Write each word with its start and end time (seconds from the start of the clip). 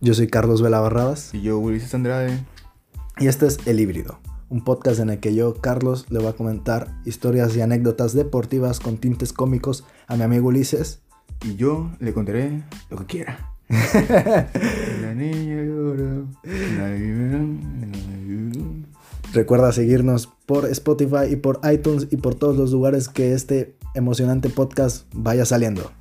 Yo 0.00 0.14
soy 0.14 0.28
Carlos 0.28 0.62
Velabarradas 0.62 1.34
Y 1.34 1.42
yo, 1.42 1.58
Ulises 1.58 1.94
Andrade. 1.94 2.38
y 3.18 3.26
este 3.28 3.46
es 3.46 3.58
El 3.66 3.80
Híbrido, 3.80 4.18
un 4.48 4.64
podcast 4.64 4.98
en 5.00 5.10
el 5.10 5.20
que 5.20 5.34
yo, 5.34 5.54
Carlos, 5.60 6.06
le 6.08 6.18
voy 6.18 6.28
a 6.28 6.32
comentar 6.32 6.94
historias 7.04 7.54
y 7.56 7.60
anécdotas 7.60 8.14
deportivas 8.14 8.80
con 8.80 8.96
tintes 8.96 9.32
cómicos 9.34 9.84
a 10.06 10.16
mi 10.16 10.22
amigo 10.22 10.48
Ulises. 10.48 11.00
Y 11.44 11.56
yo 11.56 11.90
le 12.00 12.14
contaré 12.14 12.62
lo 12.90 12.96
que 12.98 13.04
quiera. 13.04 13.52
La 13.68 15.14
niña 15.14 15.62
llora. 15.62 16.24
Recuerda 19.32 19.72
seguirnos 19.72 20.28
por 20.46 20.66
Spotify 20.66 21.26
y 21.30 21.36
por 21.36 21.60
iTunes 21.70 22.08
y 22.10 22.16
por 22.16 22.34
todos 22.34 22.56
los 22.56 22.72
lugares 22.72 23.08
que 23.08 23.32
este 23.32 23.76
emocionante 23.94 24.48
podcast 24.48 25.06
vaya 25.14 25.44
saliendo. 25.44 25.92